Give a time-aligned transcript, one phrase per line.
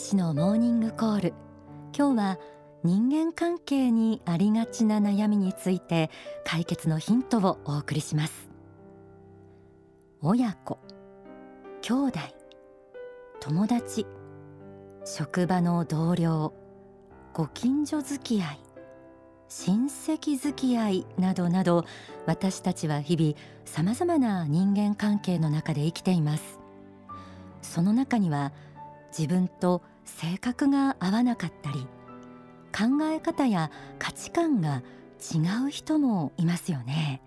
[0.00, 1.34] 使のモーニングコール。
[1.94, 2.38] 今日は
[2.82, 6.10] 人間関係にありがちな悩みについて
[6.42, 8.48] 解決のヒントをお送りします。
[10.22, 10.78] 親子
[11.82, 12.18] 兄弟
[13.40, 14.06] 友達
[15.04, 16.54] 職場の同僚
[17.34, 18.60] ご近所付き合い
[19.48, 21.84] 親戚付き合いなどなど
[22.24, 23.34] 私たちは日々
[23.66, 26.58] さまざまな人間関係の中で生きています。
[27.60, 28.52] その中には
[29.16, 31.86] 自分と性格が合わなかったり
[32.76, 34.82] 考え方や価値観が
[35.20, 37.20] 違う人もいますよね。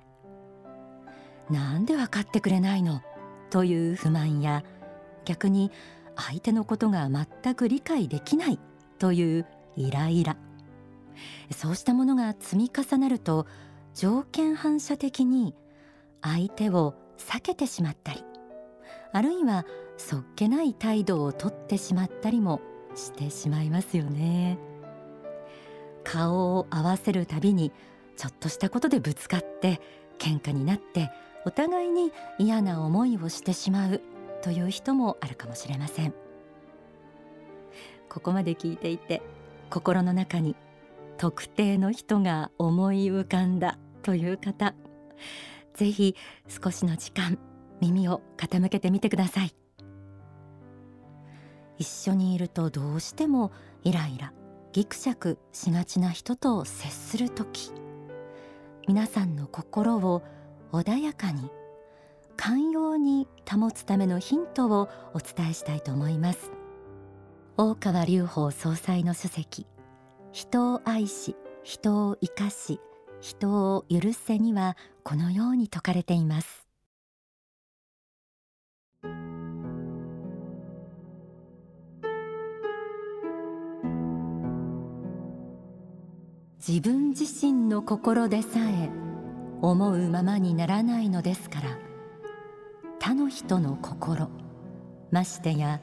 [1.50, 3.02] なんで分かってくれないの？
[3.50, 4.64] という不満や
[5.26, 5.72] 逆に
[6.16, 8.60] 相手のことが全く理解できない
[8.98, 9.46] という
[9.76, 10.38] イライラ。
[11.52, 13.46] そうしたものが積み重なると
[13.94, 15.54] 条件反射的に
[16.22, 18.24] 相手を避けてしまったり
[19.14, 22.60] あるいはそっけない態度をとってしまったりも
[22.96, 24.58] してしまいますよね。
[26.04, 27.72] 顔を合わせるたびに
[28.18, 29.80] ちょっとしたことでぶつかって
[30.18, 31.12] 喧嘩になって
[31.46, 34.02] お互いに嫌な思いをしてしまう
[34.42, 36.14] という人もあるかもしれません。
[38.10, 39.22] ここまで聞いていて
[39.70, 40.56] 心の中に
[41.18, 44.76] 特定の人が思い浮かんだという方
[45.74, 46.16] ぜひ
[46.48, 47.40] 少しの時間
[47.84, 49.54] 耳を傾けてみてください。
[51.78, 53.52] 一緒にいるとどうしても
[53.84, 54.32] イライラ
[54.72, 57.72] ギクシャクしがちな人と接する時
[58.88, 60.22] 皆さんの心を
[60.72, 61.50] 穏やかに
[62.38, 66.52] 寛容に保つためのヒントをお伝えしたいと思います。
[67.58, 69.68] 大川隆法総裁の書籍
[70.32, 72.80] 人を愛し人を生かし
[73.22, 76.63] 人を許せにはこのように説かれています。
[86.66, 88.90] 自分自身の心でさえ
[89.62, 91.78] 思うままにならないのですから。
[93.02, 94.30] 他の人の心
[95.12, 95.82] ましてや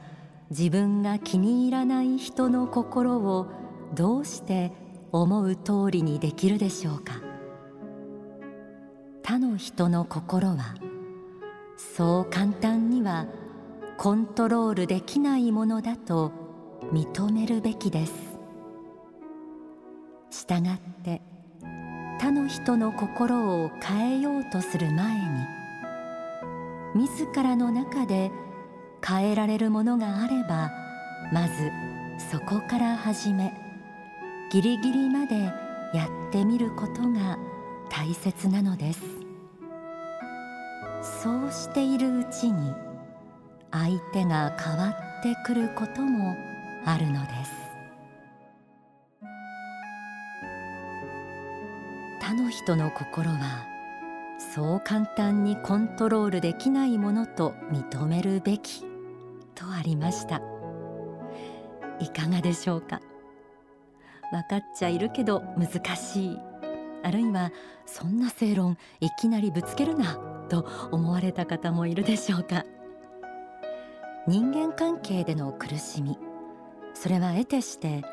[0.49, 3.45] 自分が気に入らない人の心を
[3.93, 4.71] どうして
[5.11, 7.21] 思う通りにできるでしょうか。
[9.21, 10.73] 他の人の心は
[11.77, 13.27] そう簡単には
[13.97, 16.31] コントロールできないものだと
[16.91, 18.30] 認めるべきです。
[20.31, 21.21] したがって
[22.19, 25.45] 他の人の心を変えようとする前に
[26.95, 28.31] 自らの中で
[29.05, 30.71] 変えられるものがあれば
[31.31, 31.71] まず
[32.31, 33.53] そこから始め
[34.51, 35.35] ギリギリまで
[35.93, 37.37] やってみることが
[37.89, 39.01] 大切なのです。
[41.01, 42.73] そうしているうちに
[43.71, 46.35] 相手が変わってくることも
[46.85, 47.60] あるのです。
[52.31, 53.67] 他の人の心は
[54.39, 58.85] そう簡単にコントロールできないものと認めるべき
[59.53, 60.41] とありました。
[61.99, 63.01] いかがでしょうか？
[64.31, 66.39] 分かっちゃいるけど難しい。
[67.03, 67.51] あるいは
[67.85, 70.15] そんな正論いきなりぶつけるな
[70.47, 72.63] と思われた方もいるでしょうか？
[74.25, 76.17] 人間関係での苦しみ
[76.93, 78.05] それは得てして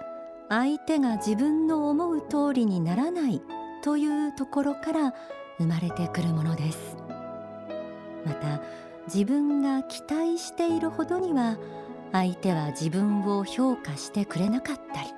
[0.49, 3.41] 相手が自分の思う通りにならない
[3.89, 5.15] というところから
[5.57, 6.99] 生まれてくるものです。
[8.27, 8.61] また
[9.07, 11.57] 自分が期待しているほどには
[12.13, 15.09] 相手は自分を評価してくれなかったり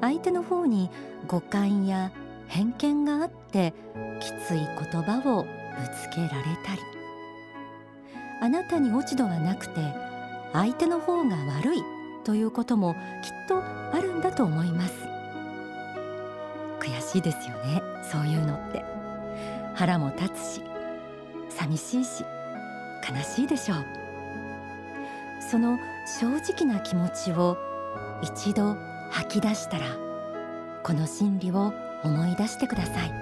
[0.00, 0.90] 相手の方に
[1.28, 2.10] 誤解や
[2.48, 3.72] 偏見があって
[4.18, 5.48] きつい言葉をぶ
[5.94, 6.28] つけられ
[6.66, 6.80] たり
[8.40, 9.74] あなたに落ち度はなくて
[10.52, 11.82] 相手の方が悪い
[12.24, 15.13] ということもきっとあるんだと思います。
[17.14, 17.80] しいですよね。
[18.02, 18.84] そういうのって。
[19.74, 20.62] 腹も立つし
[21.48, 22.24] 寂しいし
[23.08, 23.84] 悲しいでしょう。
[25.50, 25.78] その
[26.20, 27.56] 正直な気持ちを
[28.22, 28.76] 一度
[29.10, 29.86] 吐き出したら
[30.82, 31.72] この真理を
[32.02, 33.12] 思い出してください。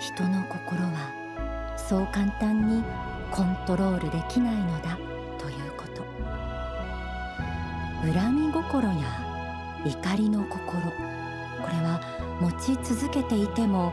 [0.00, 2.84] 人の心はそう簡単に
[3.30, 4.96] コントロールできないのだ
[5.38, 6.02] ということ。
[8.12, 8.94] 恨み心や
[9.84, 11.17] 怒りの心
[11.68, 12.00] これは
[12.40, 13.92] 持ち続けていても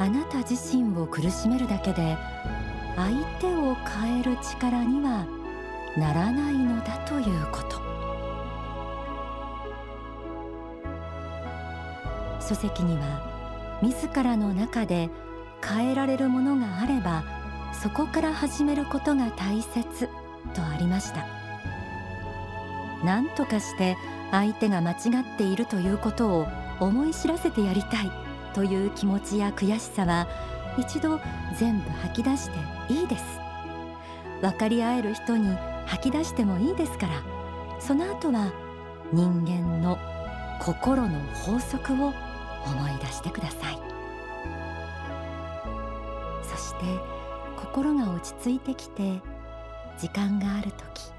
[0.00, 2.16] あなた自身を苦しめるだけで
[2.96, 5.24] 相手を変える力には
[5.96, 7.84] ならないのだということ。
[12.40, 15.08] 書籍には自らの中で
[15.64, 17.24] 変えられるものがあれば
[17.72, 20.08] そこから始めることが大切
[20.52, 21.26] とありました。
[23.04, 23.96] 何とかして
[24.30, 26.46] 相手が間違っているということを
[26.84, 28.10] 思い知らせてやりたい。
[28.54, 30.28] という気持ちや悔しさは
[30.78, 31.20] 一度
[31.58, 32.58] 全部吐き出して
[32.92, 33.24] いいです。
[34.40, 37.22] 分かり合える人に吐き出してもいいですから。
[37.80, 38.52] その後は
[39.12, 39.98] 人間の
[40.60, 42.14] 心の法則を思
[42.88, 43.78] い出してください。
[46.42, 46.84] そして
[47.56, 49.20] 心が落ち着いてきて
[49.98, 51.12] 時間がある時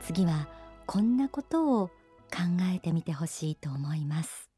[0.00, 0.46] 次は
[0.86, 1.92] こんなことを考
[2.74, 4.48] えてみてほしいと思います。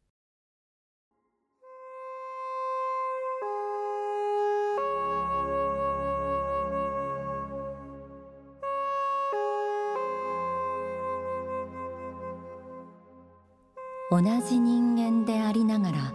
[14.10, 16.14] 同じ人間でありながら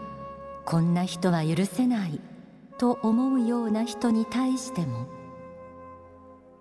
[0.65, 2.19] こんな人は許せない
[2.77, 5.05] と思うような人に対しても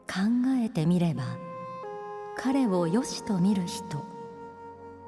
[0.07, 0.21] 考
[0.63, 1.25] えてみれば
[2.37, 4.05] 彼を良しと見る人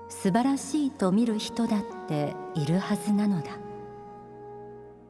[0.09, 3.59] 素晴らしいと見る人だっているはずなのだ。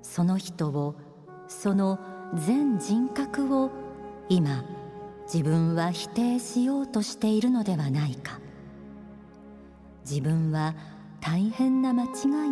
[0.03, 0.95] その人を
[1.49, 1.99] その
[2.35, 3.71] 全人格を
[4.29, 4.65] 今
[5.33, 8.41] 自分は否定しようとしているのではないか。
[10.09, 10.75] 自分は
[11.21, 12.07] 大変な間違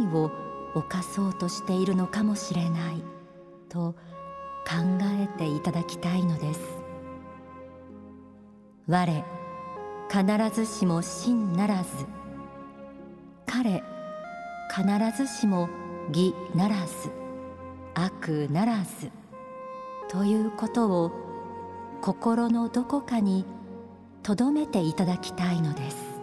[0.05, 0.31] いを
[0.75, 3.03] 犯そうとしているのかもしれない。
[3.69, 3.93] と
[4.67, 4.77] 考
[5.21, 6.61] えていただきたいのです。
[8.87, 9.25] 我
[10.11, 10.25] 必
[10.55, 12.07] ずしも真ならず。
[13.47, 13.83] 彼
[14.71, 15.69] 必ずしも
[16.09, 17.11] 義ならず。
[17.95, 19.11] 悪ならず。
[20.09, 21.13] ということを
[22.03, 23.45] 心のどこかに
[24.23, 26.14] 留めていただきたいのです。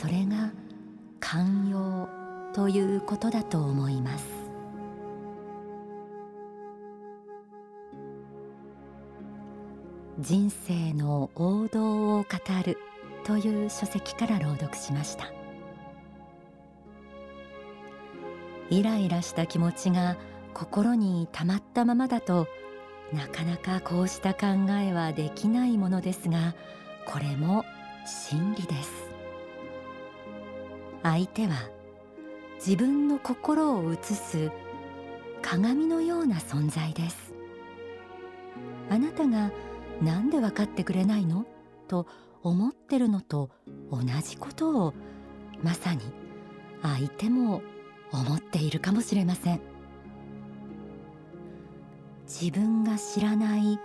[0.00, 0.50] それが
[1.20, 2.08] 寛容
[2.54, 4.24] ということだと思います。
[10.18, 12.28] 人生の王道を語
[12.64, 12.78] る
[13.24, 15.30] という書籍から朗読しました。
[18.70, 20.16] イライラした気持ちが
[20.54, 22.48] 心に溜まったままだと
[23.12, 24.46] なかなかこうした考
[24.82, 26.54] えはできないものですが
[27.06, 27.66] これも
[28.06, 29.09] 真理です。
[31.02, 31.54] 相手は
[32.56, 34.50] 自分の心を映す
[35.42, 37.32] 鏡のような存在です。
[38.90, 39.50] あなたが
[40.02, 41.46] 何で分かってくれないの？
[41.88, 42.06] と
[42.42, 43.50] 思ってるのと
[43.90, 44.94] 同じことを
[45.62, 46.00] まさに
[46.82, 47.62] 相手も
[48.12, 49.60] 思っているかもしれません。
[52.26, 53.78] 自分が知らない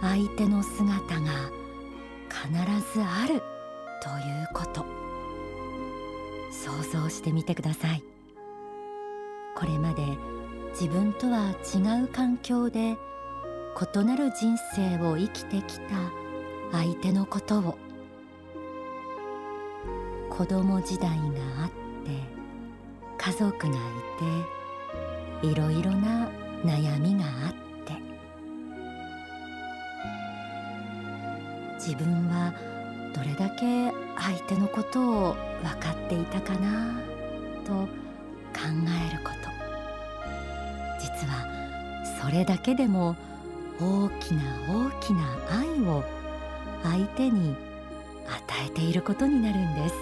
[0.00, 1.50] 相手の姿が
[2.28, 3.42] 必ずある
[4.02, 5.01] ということ。
[6.52, 8.04] 想像してみてください。
[9.56, 10.02] これまで
[10.70, 12.96] 自分とは違う環境で
[13.94, 16.12] 異なる人生を生きてきた
[16.70, 17.78] 相手のことを
[20.30, 21.24] 子供時代が
[21.64, 21.70] あっ
[22.04, 22.10] て
[23.18, 23.78] 家族がい
[25.42, 26.28] ていろいろな
[26.64, 27.62] 悩みがあって。
[31.84, 32.54] 自分は
[33.14, 37.00] どれだけ相手のことを分かっていたかな
[37.64, 37.88] と考
[39.10, 39.42] えること。
[41.00, 41.46] 実は
[42.20, 43.16] それだけでも
[43.80, 46.04] 大きな大きな愛を
[46.82, 47.54] 相手に
[48.26, 49.94] 与えていることになるんです。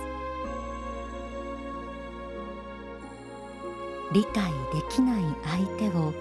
[4.12, 6.12] 理解できない相手を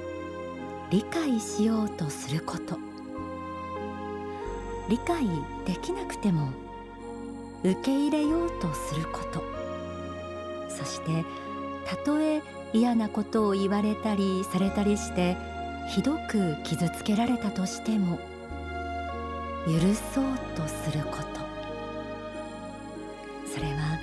[0.89, 2.77] 理解しようとすること。
[4.87, 5.27] 理解
[5.65, 6.49] できなくても
[7.63, 9.43] 受け入れようとすること。
[10.69, 11.25] そして
[11.85, 15.35] たとえ嫌なことを言われたりされたりして
[15.89, 18.17] ひどく傷つけられたとしても
[19.65, 19.79] 許
[20.13, 20.25] そう
[20.55, 21.39] とすること。
[23.51, 23.99] それは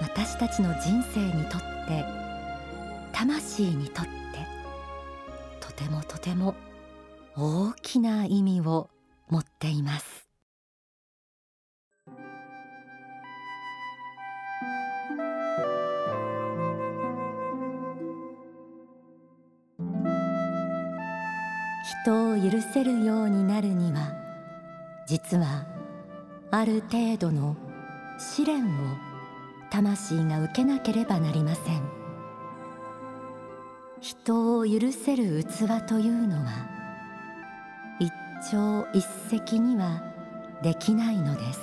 [0.00, 2.04] 私たちの人生にとって
[3.12, 4.10] 魂にとって
[5.60, 6.54] とてもとても
[7.36, 8.88] 大きな意味を
[9.28, 10.17] 持っています。
[22.04, 24.12] 人を許せるようになるには
[25.06, 25.64] 実は
[26.50, 27.56] ある程度の
[28.18, 28.96] 試練を
[29.70, 31.82] 魂が受けなければなりません。
[34.00, 36.68] 人を許せる器というのは
[37.98, 38.12] 一
[38.50, 39.06] 朝一
[39.50, 40.02] 夕には
[40.62, 41.60] できないのです。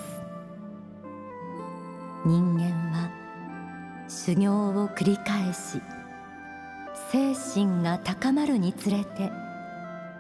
[2.25, 3.12] 人間は
[4.08, 5.82] 修行を繰り返し
[7.12, 9.44] 精神が高まるにつれて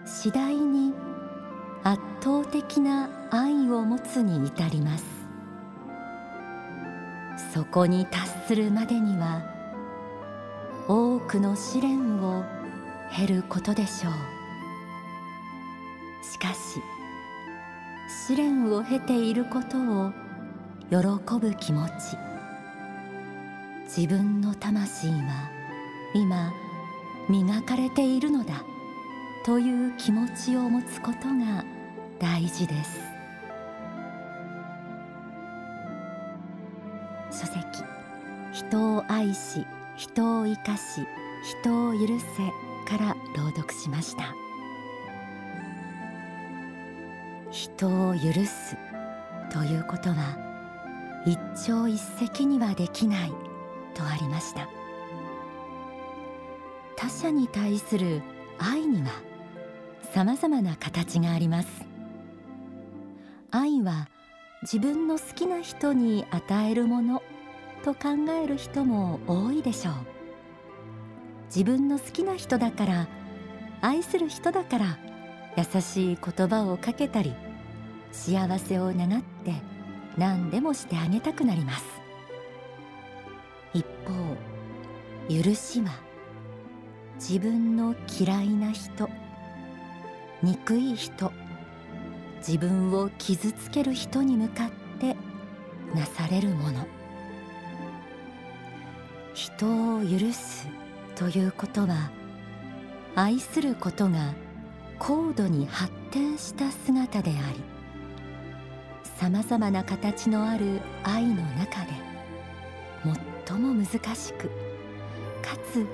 [0.05, 0.93] 次第に
[1.83, 5.03] 圧倒的な愛を持つに至ります。
[7.53, 9.41] そこに達するまでには
[10.87, 12.43] 多くの試練を
[13.11, 14.13] 経ることでしょう。
[16.23, 16.81] しかし
[18.27, 20.11] 試練を経ていることを
[20.89, 22.15] 喜ぶ気持ち
[23.85, 25.49] 自分の魂は
[26.13, 26.53] 今
[27.27, 28.63] 磨かれているのだ。
[29.45, 31.63] という気持ちを持つことが
[32.17, 32.99] 大事です。
[37.29, 37.63] 書籍。
[38.51, 39.63] 人を愛し
[39.97, 41.05] 人を生かし
[41.61, 42.25] 人を許せ
[42.89, 44.33] から朗読しました。
[47.51, 48.75] 人を許す
[49.51, 50.37] ということは
[51.23, 52.01] 一朝一
[52.39, 53.29] 夕にはできない
[53.93, 54.67] とありました。
[56.95, 58.23] 他者に対する
[58.57, 59.24] 愛には
[60.15, 61.67] 様々な形があります。
[63.51, 64.07] 愛は
[64.61, 67.21] 自分の好きな人に与えるもの
[67.83, 69.93] と考える人も多いでしょう。
[71.47, 73.07] 自分の好きな人だから
[73.81, 74.97] 愛する人だから
[75.57, 77.33] 優しい言葉をかけたり
[78.13, 79.53] 幸せを願って
[80.17, 81.83] 何でもしてあげたくなります。
[83.73, 85.91] 一方許しは
[87.15, 89.09] 自分の嫌いな人。
[90.45, 91.31] 憎い人。
[92.37, 95.15] 自分を傷つける人に向かって
[95.95, 96.85] なされるもの。
[99.33, 100.67] 人を許す
[101.15, 102.11] ということは
[103.15, 104.35] 愛することが
[104.99, 107.63] 高度に発展した姿であり
[109.17, 111.91] さまざまな形のある愛の中で
[113.47, 113.85] 最も難
[114.15, 114.47] しく
[115.41, 115.85] かつ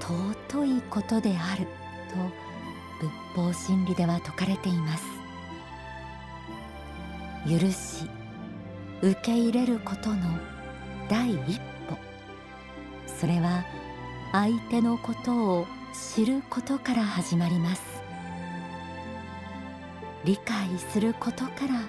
[0.00, 2.47] 尊いことであると
[3.00, 5.04] 仏法真理では説かれています。
[7.48, 8.08] 許し
[9.00, 10.16] 受け入れることの
[11.08, 11.96] 第一歩。
[13.06, 13.64] それは
[14.32, 15.66] 相手のことを
[16.14, 17.82] 知ることから始まります。
[20.24, 21.82] 理解することから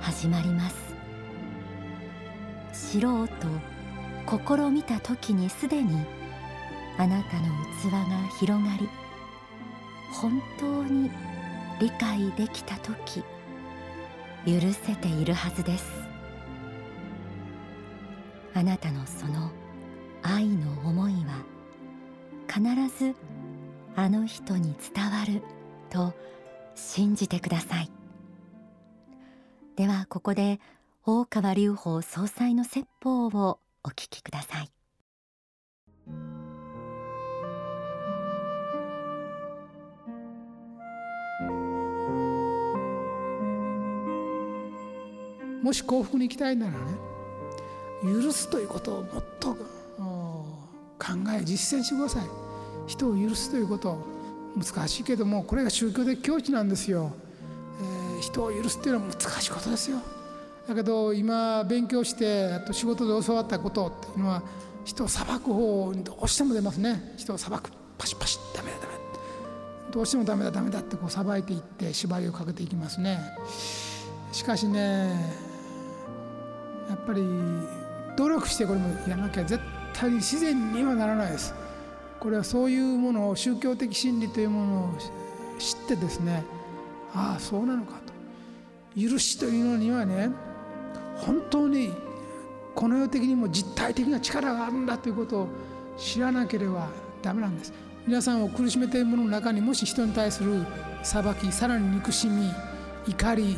[0.00, 0.94] 始まります。
[2.92, 3.46] 知ろうと
[4.28, 6.04] 試みた時にすでに
[6.98, 7.46] あなたの
[7.82, 8.88] 器が広がり
[10.12, 11.10] 本当に
[11.80, 13.22] 理解できた時
[14.46, 15.84] 許せているはずです。
[18.54, 19.50] あなたのその
[20.22, 21.44] 愛の思いは
[22.48, 22.62] 必
[22.96, 23.14] ず
[23.94, 25.42] あの人に伝わる
[25.90, 26.14] と
[26.74, 27.90] 信じてください。
[29.76, 30.58] ではここで
[31.04, 34.70] 大川隆法総裁の説法をお聞きください。
[45.66, 46.78] もし幸福に行きたいならね
[48.04, 52.26] 許すということをもっと考え実践してください。
[52.86, 53.98] 人を許すということ
[54.56, 57.12] 難しいけどもこれが宗教的境地なんですよ、
[57.80, 59.98] えー、人を許すっていうのは難しいことですよ。
[60.68, 64.44] だけど今勉強してあと仕事で教わったことっていうのは
[64.84, 67.14] 人を裁く方にどうしても出ますね。
[67.16, 67.72] 人を裁く。
[67.98, 68.92] パシパシダメだダメ
[69.90, 73.18] どうしてもダメだダメだってこう裁いていって縛りをかけていきますね。
[74.30, 75.45] しかしね
[77.06, 77.22] ぱり
[78.16, 81.54] 努力してこれもやらなきゃ絶対に自然にはならないです。
[82.18, 84.90] これはそういうものを宗教的真理というものを
[85.58, 86.42] 知ってですね
[87.14, 89.00] ああそうなのかと。
[89.00, 90.30] 許しというのにはね
[91.16, 91.92] 本当に
[92.74, 95.48] この世的にも実体的な力があるんだということを
[95.96, 96.88] 知らなければ
[97.22, 97.72] ダメなんです。
[98.06, 100.64] 皆さんを苦しめているものの中にもし人に対する
[101.02, 102.52] 裁きさらに憎しみ
[103.08, 103.56] 怒り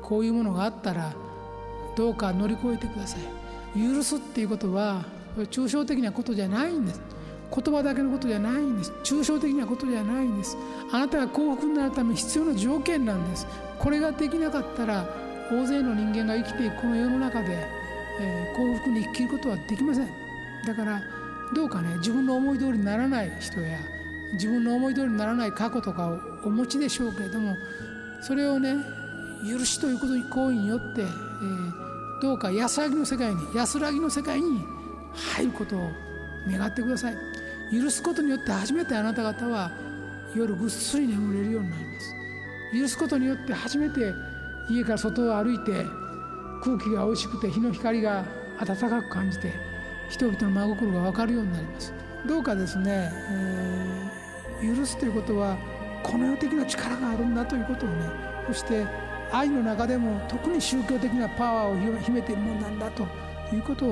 [0.00, 1.12] こういうものがあったら
[1.96, 3.80] どうか乗り越えてください。
[3.80, 5.04] 許すっていうことは
[5.50, 7.00] 抽象的なことじゃないんです。
[7.54, 8.92] 言葉だけのことじゃないんです。
[9.04, 10.56] 抽象的なことじゃないんです。
[10.90, 13.46] あなたが幸福になるため必要な条件なんです。
[13.78, 15.06] これができなかったら
[15.50, 17.66] 大勢の人間が生きていくこの世の中で、
[18.20, 20.08] えー、幸福に生きることはできません。
[20.66, 21.02] だから
[21.54, 23.78] どうかね自分の思い通りにならない人や
[24.34, 27.54] 自分の思い通りにならない過去とかをお持ちでしょうけれども
[28.22, 28.76] それをね
[29.42, 34.64] 許しということに行為によって、えー、どうか安らぎの世界に安らぎの世界に
[35.34, 35.90] 入ることを
[36.48, 37.16] 願ってください。
[37.72, 39.70] 許すことによって初めてあなた方は
[40.34, 42.14] 夜ぐっすり眠れるようになります。
[42.80, 44.12] 許すことによって初めて
[44.68, 45.84] 家から外を歩いて
[46.62, 48.24] 空気が美味しくて日の光が
[48.64, 49.52] 暖かく感じて
[50.08, 51.92] 人々の真心が分かるようになります。
[52.26, 55.56] どうかですね、えー、許すということは
[56.04, 58.10] この世的な力があるんだということをね
[58.46, 58.86] そして
[59.32, 63.06] 愛の中でも特に宗教的なパワーを秘めているものなんだと
[63.52, 63.88] いうことを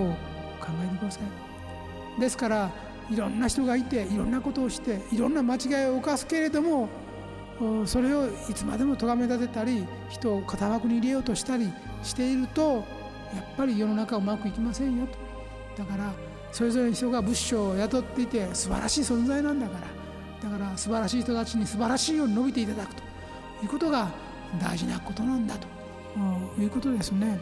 [0.60, 2.20] 考えてください。
[2.20, 2.70] ですから
[3.10, 6.88] いろんな人がいていろんなことをしていろんな間違いを犯すけれども
[7.86, 12.84] それをいつまでも咎め立てたり人を片枠に入れようとしたりしていると
[13.34, 15.82] やっぱり世の中うまくいきませんよと。
[15.82, 16.12] だから
[16.52, 19.78] それぞれの人が仏性を雇っていて素晴らしい存在なんだか
[20.42, 23.02] らだから素晴らしい人たちに素晴らしいように伸びていただくと
[23.62, 24.10] いうことが
[24.58, 25.68] 大事なことなんだと。
[26.58, 27.38] いうことですね。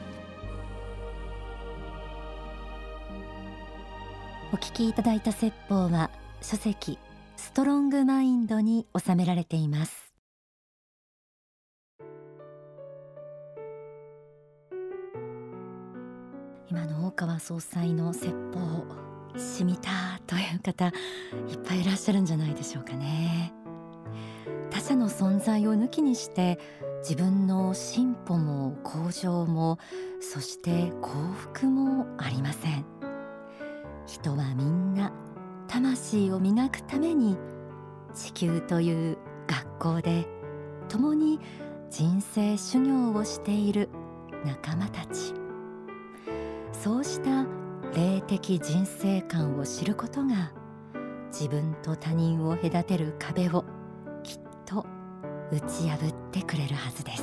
[4.53, 6.11] お聞きいただいた説法は
[6.41, 6.99] 書籍
[7.37, 10.13] ストロングマインドに収められています。
[16.71, 18.85] 今の大川総裁の説法
[19.39, 19.91] しみた
[20.27, 20.93] という方いっ
[21.67, 23.53] ぱいいらっしゃるんじゃないでしょうかね。
[23.55, 23.58] 他
[24.89, 26.59] 者の存在を抜きにして
[27.03, 29.79] 自分の進歩も向上も
[30.19, 32.87] そして幸福もありません。
[34.07, 35.13] 人はみんな
[35.67, 37.37] 魂を磨くために
[38.15, 40.27] 地球という学校で
[40.89, 41.39] 共に
[41.91, 43.91] 人生修行をしている
[44.47, 45.35] 仲間たち。
[46.73, 47.45] そうした
[47.95, 50.53] 霊的人生観を知ることが
[51.31, 53.67] 自分と他人を隔てる壁を
[55.51, 57.23] 打ち破ってくれるはずです。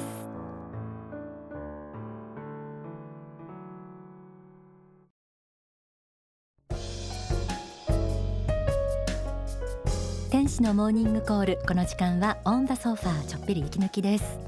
[10.31, 11.59] 天使のモーニングコール。
[11.67, 14.39] この時間はオンダソファーちょっぴり息抜きです。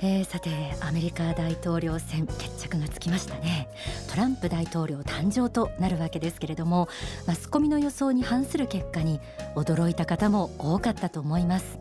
[0.00, 3.68] えー、さてアメリカ大統領選決着がつきましたね。
[4.08, 6.88] トランプ大統領誕生となるわけですけれども
[7.26, 9.18] マスコミの予想に反する結果に
[9.56, 11.80] 驚いた方も多かったと思います。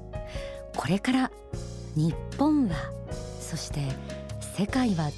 [0.77, 1.31] これから
[1.95, 2.75] 日本は
[3.41, 3.81] そして
[4.55, 5.09] 世界は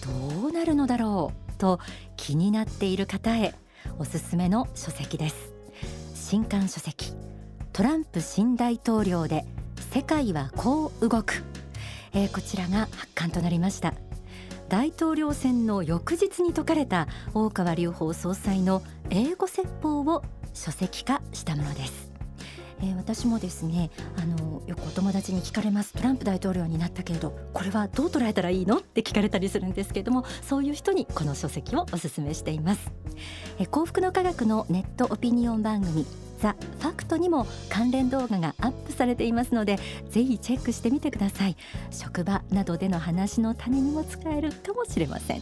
[0.42, 1.80] どうなるのだろうと
[2.16, 3.54] 気になっている方へ
[4.00, 5.54] おすすめの書籍です。
[6.16, 7.14] 新刊書籍
[7.74, 9.46] トランプ新大統領で
[9.92, 11.44] 世界はこう動く。
[12.14, 13.94] えー、こちらが発刊となりました。
[14.70, 22.09] 大統領選の翌日に説かれた大川隆法総裁の英語説法を書籍化したものです。
[22.82, 25.94] えー、私もですねあのよくお友達に聞かれます。
[25.94, 28.78] トランプ大統領になったけれどこれはどう捉えたらいいの？
[28.78, 32.92] って聞かれたりするんですけれどもそういう人にこの書籍をお勧めしています、
[33.60, 36.06] えー、幸福の科学のネットオピニオン番組
[36.40, 39.78] ザ・ファクトにも関連動画がアップされていますので
[40.10, 41.58] ぜひチェックしてみてください。
[41.92, 45.42] 職場などでの話の種にも使えるかもしれません。